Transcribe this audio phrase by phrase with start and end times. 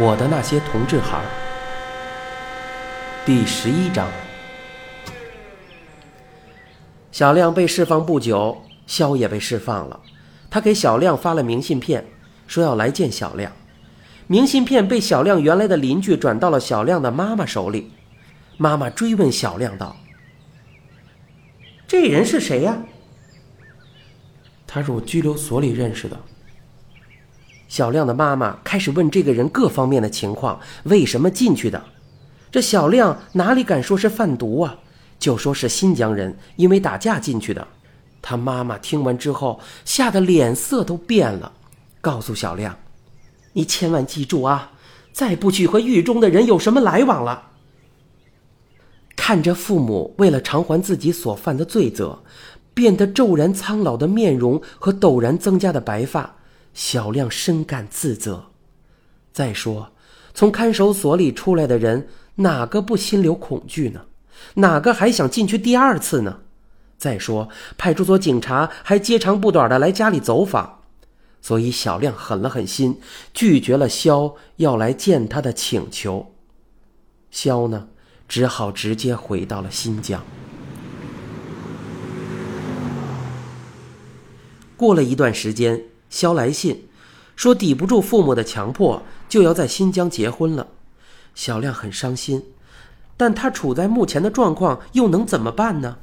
[0.00, 1.24] 我的那些同志孩儿，
[3.26, 4.08] 第十一章。
[7.12, 10.00] 小亮被释放不久，肖也被释放了。
[10.48, 12.02] 他给小亮发了明信片，
[12.46, 13.52] 说要来见小亮。
[14.26, 17.92] 明信片被小亮原来的邻居转到了小亮的妈妈手里。
[18.56, 19.94] 妈妈追问小亮道
[21.86, 22.82] ：“这人是谁呀？”
[24.66, 26.18] 他是我拘留所里认识的。
[27.70, 31.80] 小亮的妈妈开始问这个人各方面的情况，为什么进去的？
[32.50, 34.76] 这小亮哪里敢说是贩毒啊？
[35.20, 37.68] 就说是新疆人，因为打架进去的。
[38.20, 41.52] 他妈妈听完之后，吓得脸色都变了，
[42.00, 42.76] 告诉小亮
[43.54, 44.72] ：“你千万记住啊，
[45.12, 47.50] 再不去和狱中的人有什么来往了。”
[49.14, 52.24] 看着父母为了偿还自己所犯的罪责，
[52.74, 56.34] 变得骤然苍老的面容和陡然增加的白发。
[56.72, 58.46] 小亮深感自责。
[59.32, 59.92] 再说，
[60.34, 64.06] 从看守所里出来的人，哪个不心留恐惧呢？
[64.54, 66.40] 哪个还想进去第二次呢？
[66.98, 70.80] 再说，派出所警察还接长不短的来家里走访，
[71.40, 73.00] 所以小亮狠了狠心，
[73.32, 76.34] 拒绝了肖要来见他的请求。
[77.30, 77.88] 肖呢，
[78.26, 80.24] 只好直接回到了新疆。
[84.76, 85.89] 过了一段时间。
[86.10, 86.88] 肖来信，
[87.34, 90.66] 说抵不住父母的强迫，就要在新疆结婚了。
[91.34, 92.44] 小亮很伤心，
[93.16, 95.96] 但他处在目前的状况，又能怎么办呢？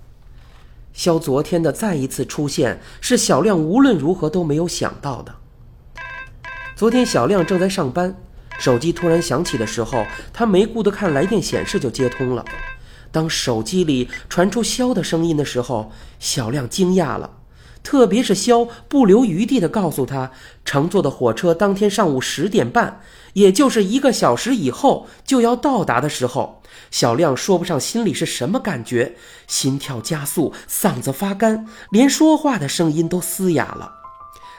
[0.94, 5.35] 肖昨天的再一次出现，是小亮无论如何都没有想到的。
[6.75, 8.16] 昨天小亮正在上班，
[8.58, 12.44] 手机突然响起的时候，他没顾得看来电显示就接通了。
[13.11, 17.36] 当手机里传出肖的声音的时候，小亮惊讶了。
[17.88, 20.30] 特别是肖不留余地地告诉他，
[20.66, 22.99] 乘坐的火车当天上午十点半，
[23.31, 29.16] 也就是一个小时以后就要到达的时候，小亮说不上心里是什么感觉，
[29.47, 33.89] 心跳加速，嗓子发干，连说话的声音都嘶哑了。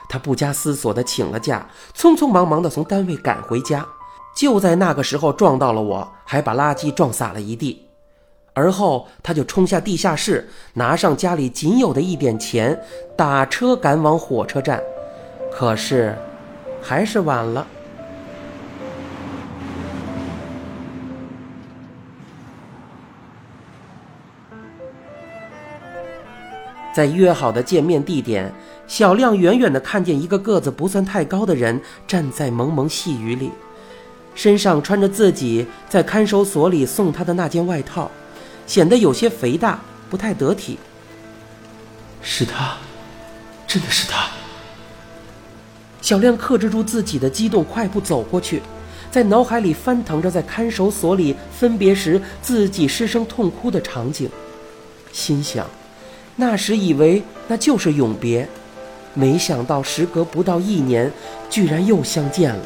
[0.09, 3.85] 他不加思索地请了假，匆匆忙忙地从单位赶回家，
[4.35, 7.88] 就在那个时候撞到了我，还把垃圾撞洒了一地。
[8.59, 12.77] 而后，他就冲下地下室，拿上家里仅有的一点钱，
[13.15, 14.81] 打车赶往火车站。
[15.49, 16.13] 可是，
[16.81, 17.65] 还是晚了。
[26.93, 28.51] 在约好的见面地点，
[28.85, 33.51] 小亮远远的看见一个个子不算太高的人站在蒙蒙细雨里，
[34.35, 38.11] 身上穿着自己在看守所里送他的那件外套。
[38.69, 39.81] 显得有些肥大，
[40.11, 40.77] 不太得体。
[42.21, 42.77] 是他，
[43.65, 44.27] 真的是他。
[46.03, 48.61] 小亮克制住自己的激动，快步走过去，
[49.09, 54.29] 在脑海里翻腾着在看守所里分别时自己失声痛哭的场景，
[55.11, 55.65] 心想：
[56.35, 58.47] 那时以为那就是永别，
[59.15, 61.11] 没想到时隔不到一年，
[61.49, 62.63] 居然又相见了。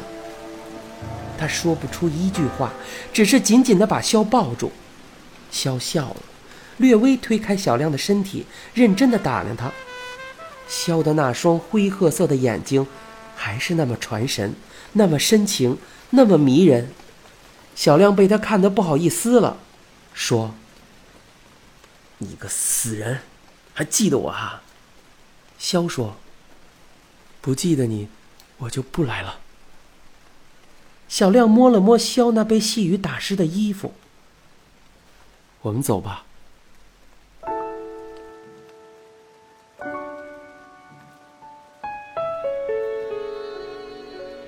[1.38, 2.70] 他说不出一句话，
[3.10, 4.70] 只是紧紧地把肖抱住。
[5.54, 6.16] 萧笑了，
[6.78, 8.44] 略微推开小亮的身体，
[8.74, 9.72] 认真的打量他。
[10.68, 12.84] 萧的那双灰褐色的眼睛，
[13.36, 14.54] 还是那么传神，
[14.94, 15.78] 那么深情，
[16.10, 16.90] 那么迷人。
[17.76, 19.58] 小亮被他看得不好意思了，
[20.12, 20.54] 说
[22.18, 23.20] ：“你个死人，
[23.72, 24.62] 还记得我啊？”
[25.56, 26.16] 萧说
[27.40, 28.08] ：“不记得你，
[28.58, 29.38] 我就不来了。”
[31.08, 33.92] 小亮摸了摸萧那被细雨打湿的衣服。
[35.64, 36.22] 我们走吧。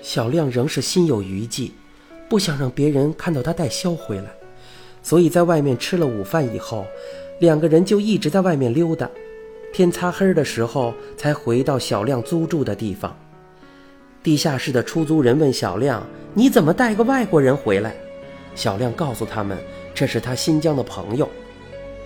[0.02, 1.72] 小亮仍是心有余悸，
[2.28, 4.30] 不想让别人看到他带肖回来，
[5.02, 6.84] 所以在外面吃了午饭以后，
[7.40, 9.08] 两个人就一直在外面溜达。
[9.72, 13.18] 天擦黑的时候，才回到小亮租住的地方。
[14.22, 17.96] 地下室的出租人问小亮：“你怎么带个外国人回来？”
[18.54, 19.56] 小亮告诉他们。
[19.96, 21.26] 这是他新疆的朋友，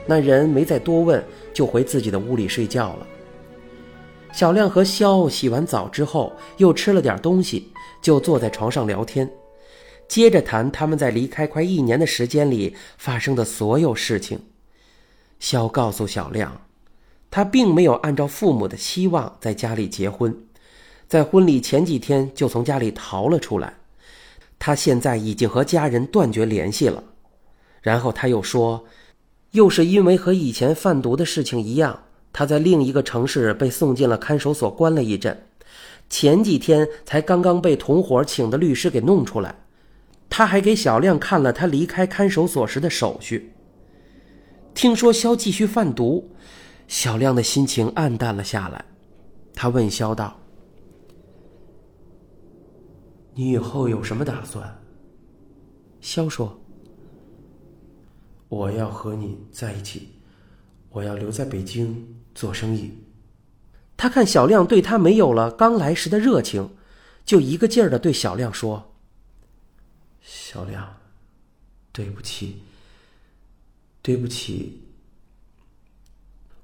[0.07, 1.23] 那人没再多问，
[1.53, 3.07] 就回自己的屋里睡觉了。
[4.33, 9.29] 小亮和肖洗完澡之后，又吃了点东西，就坐在床上聊天，
[10.07, 14.41] 接着谈他们在离开快一年的时间里发生的所有事情。
[15.41, 16.61] 肖告诉小亮，
[17.29, 20.33] 他并没有按照父母的期望在家里结婚，
[21.09, 23.75] 在婚礼前几天就从家里逃了出来，
[24.61, 27.03] 他现在已经和家人断绝联系了。
[27.81, 28.85] 然后他又说，
[29.53, 35.47] 又是因为和以前贩毒的事情一样，他在另一个城市被送进了看守所，关了一阵，
[36.09, 39.55] 前几天才刚刚被同伙请的律师给弄出来，
[40.29, 43.53] 他还给小亮看了他离开看守所时的手续。
[44.73, 46.31] 听说肖继续贩毒，
[46.87, 48.85] 小亮的心情黯淡了下来。
[49.53, 50.39] 他问肖道
[53.35, 54.81] ：“你以后有什么打算？”
[56.01, 56.57] 肖说
[58.61, 60.21] ：“我要和你在一起，
[60.91, 62.93] 我要留在北京做生意。”
[63.97, 66.77] 他看小亮对他没有了刚来时的热情，
[67.25, 68.95] 就一个劲儿的对小亮说
[70.21, 70.99] ：“小亮，
[71.91, 72.63] 对不起，
[74.03, 74.83] 对不起，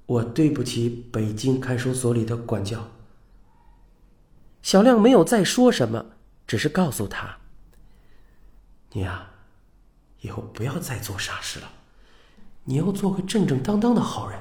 [0.05, 2.91] 我对不起北京看守所里的管教。”
[4.61, 6.05] 小亮没有再说什么，
[6.47, 7.39] 只是告诉他
[8.93, 9.31] ：“你呀，
[10.21, 11.71] 以后不要再做傻事了，
[12.67, 14.39] 你要做个正正当当的好人。”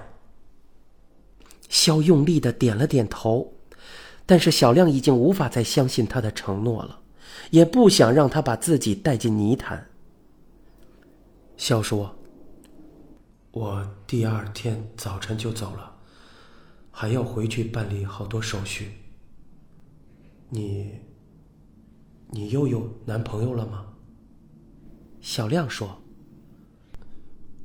[1.69, 3.53] 肖用力的点了点头，
[4.25, 6.99] 但是小亮已经无法再相信他的承诺了，
[7.49, 9.87] 也不想让他把自己带进泥潭。
[11.57, 12.15] 肖说
[13.51, 15.95] ：“我第二天早晨就走了，
[16.91, 18.91] 还要回去办理好多手续。
[20.49, 20.91] 你，
[22.29, 23.85] 你又有男朋友了吗？”
[25.19, 25.99] 小亮说：“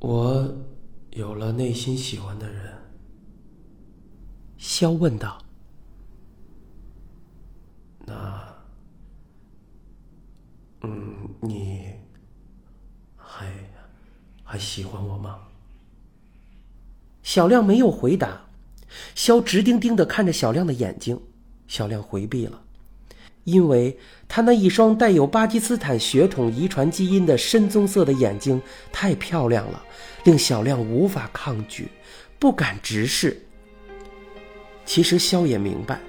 [0.01, 0.53] 我
[1.11, 2.77] 有了内心喜欢的人。”
[4.57, 5.41] 肖问道
[8.05, 8.55] ：“那，
[10.81, 11.93] 嗯，你
[13.15, 13.51] 还
[14.43, 15.39] 还喜欢我吗？”
[17.23, 18.41] 小亮没有回答。
[19.15, 21.21] 肖直盯盯的看着小亮的眼睛，
[21.65, 22.61] 小亮回避了，
[23.43, 23.97] 因为
[24.27, 28.61] 他那一双带有巴基斯坦血统遗传基因的深棕色的眼睛
[28.91, 29.83] 太漂亮了，
[30.23, 31.87] 令小亮无法抗拒，
[32.37, 33.41] 不敢直视。
[34.85, 35.99] 其实肖也明白，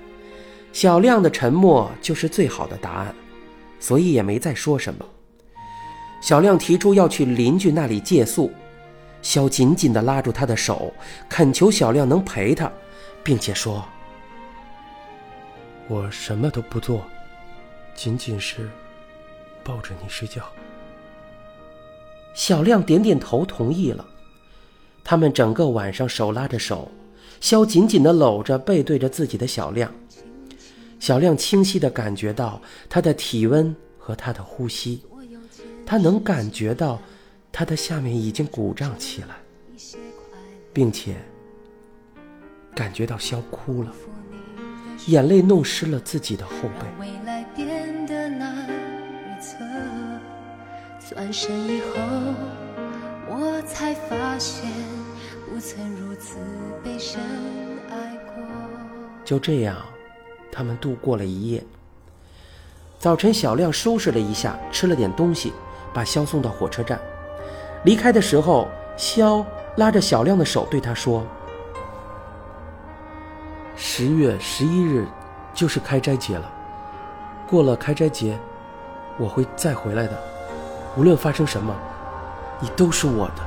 [0.72, 3.14] 小亮的沉默就是最好的答案，
[3.80, 5.04] 所以也没再说什么。
[6.20, 8.50] 小亮提出要去邻居那里借宿，
[9.22, 10.92] 肖紧紧地拉住他的手，
[11.28, 12.70] 恳求小亮能陪他，
[13.22, 13.84] 并且说
[15.88, 17.04] ：“我什么都不做，
[17.94, 18.68] 仅仅是
[19.62, 20.44] 抱着你睡觉。”
[22.34, 24.04] 小亮点点头，同意了。
[25.04, 26.90] 他们整个晚上手拉着手。
[27.40, 29.92] 肖紧紧地搂着背对着自己的小亮，
[31.00, 35.02] 小亮清晰地感觉到他的体温和他的呼吸，
[35.84, 37.02] 他能感觉到
[37.50, 39.34] 他的下面已经鼓胀起来，
[40.72, 41.16] 并且
[42.76, 43.92] 感觉到肖哭了，
[45.08, 47.21] 眼泪弄湿了自己的后背。
[51.12, 52.00] 转身以后，
[53.28, 54.70] 我才发现。
[55.46, 56.38] 不曾如此
[56.82, 57.20] 被深
[57.90, 58.42] 爱过。
[59.22, 59.76] 就这样，
[60.50, 61.62] 他们度过了一夜。
[62.98, 65.52] 早晨，小亮收拾了一下，吃了点东西，
[65.92, 66.98] 把肖送到火车站。
[67.84, 68.66] 离开的时候，
[68.96, 69.44] 肖
[69.76, 71.26] 拉着小亮的手对他说
[73.76, 75.06] ：“十月十一日
[75.52, 76.50] 就是开斋节了，
[77.46, 78.38] 过了开斋节，
[79.18, 80.31] 我会再回来的。
[80.96, 81.74] 无论发生什么，
[82.60, 83.42] 你都是我的。”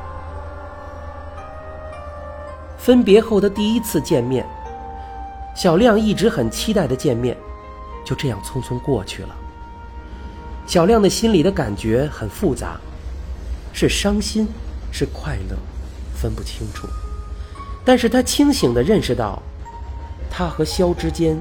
[2.77, 4.45] 分别后的第一次见面，
[5.56, 7.36] 小亮一直很期待的见面，
[8.06, 9.30] 就这样匆匆过去了。
[10.68, 12.77] 小亮的心里的感觉很复杂，
[13.73, 14.47] 是伤心，
[14.92, 15.56] 是快乐，
[16.16, 16.87] 分不清楚。
[17.83, 19.42] 但是他清醒的认识到，
[20.30, 21.40] 他和肖之间，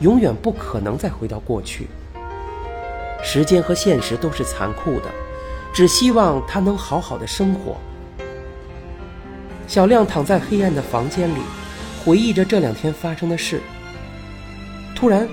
[0.00, 1.88] 永远不可能再回到过去。
[3.22, 5.10] 时间和现实都是残酷的，
[5.76, 7.78] 只希望他能好好的生活。
[9.68, 11.42] 小亮躺在黑暗的房间里，
[12.02, 13.60] 回忆着这两天发生的事。
[14.94, 15.28] 突然，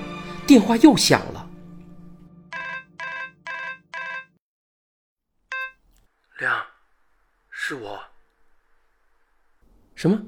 [0.46, 1.50] 电话又响了。
[6.40, 6.62] 亮，
[7.50, 7.98] 是我。
[9.96, 10.22] 什么？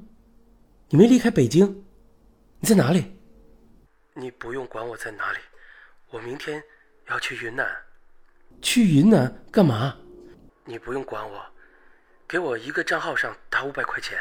[0.87, 1.83] 你没离开北京？
[2.61, 3.19] 你在哪里？
[4.13, 5.39] 你不用管我在哪里，
[6.09, 6.63] 我明天
[7.09, 7.67] 要去云南。
[8.61, 9.97] 去云南干嘛？
[10.65, 11.45] 你不用管我。
[12.27, 14.17] 给我一个账号上打五百块钱，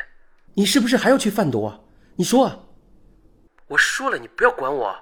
[0.53, 1.73] 你是不是还要去贩毒？
[2.17, 2.69] 你说，
[3.67, 4.95] 我说了，你不要管我。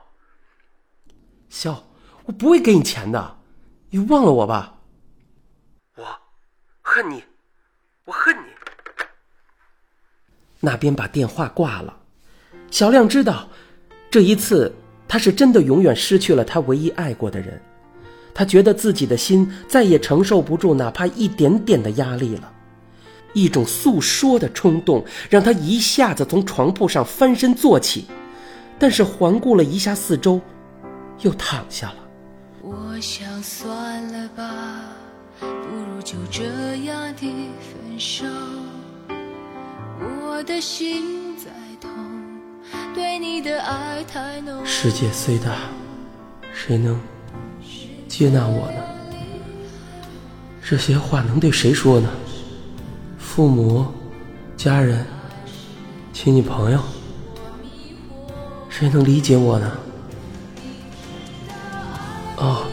[1.49, 1.85] 肖，
[2.25, 3.41] 我不会给你钱的，
[3.91, 4.79] 你忘了我吧？
[5.97, 6.07] 我
[6.81, 7.25] 恨你，
[8.05, 8.47] 我恨你。
[10.61, 11.99] 那边把电话挂了，
[12.71, 13.49] 小亮知道，
[14.09, 14.73] 这一次
[15.09, 17.61] 他是真的永远失去了他唯一爱过的人，
[18.35, 22.51] 他觉得自己的心再也承受不住哪怕一点点的压力了。
[23.35, 28.07] 一种诉说的冲动让他一下子从床铺上翻身坐起，
[28.79, 30.41] 但是环顾了一下四周，
[31.21, 31.97] 又躺下了。
[32.63, 34.45] 我想算了吧，
[36.31, 36.45] 这
[36.85, 38.25] 样的分手，
[40.23, 41.47] 我的心在
[41.81, 41.91] 痛，
[42.95, 44.65] 对你的爱太浓。
[44.65, 45.57] 世界虽大，
[46.53, 47.01] 谁能
[48.13, 48.83] 接纳我呢？
[50.63, 52.11] 这些话能对谁说呢？
[53.19, 53.87] 父母、
[54.55, 55.07] 家人、
[56.13, 56.79] 亲戚朋友，
[58.69, 59.79] 谁能理解我呢？
[62.37, 62.67] 哦，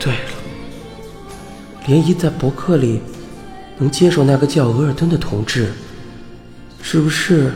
[0.00, 0.30] 对了，
[1.86, 3.02] 涟漪在博客里
[3.76, 5.70] 能接受那个叫额尔登的同志，
[6.80, 7.52] 是不是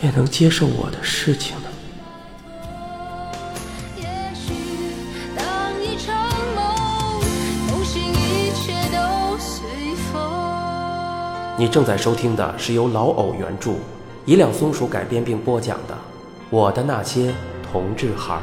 [0.00, 1.67] 也能接受我的事情呢？
[11.60, 13.72] 你正在收听的是由老偶原著、
[14.24, 15.94] 一辆松鼠改编并播讲的
[16.50, 17.34] 《我的那些
[17.72, 18.42] 同志孩儿》。